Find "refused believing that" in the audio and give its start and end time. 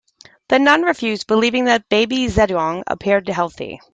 0.81-1.87